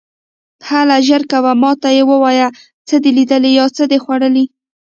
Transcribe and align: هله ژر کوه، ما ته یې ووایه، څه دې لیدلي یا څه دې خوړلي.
هله 0.69 0.97
ژر 1.07 1.21
کوه، 1.31 1.51
ما 1.61 1.71
ته 1.81 1.89
یې 1.97 2.03
ووایه، 2.09 2.47
څه 2.87 2.95
دې 3.03 3.11
لیدلي 3.17 3.51
یا 3.59 3.65
څه 3.75 3.83
دې 3.91 3.97
خوړلي. 4.03 4.45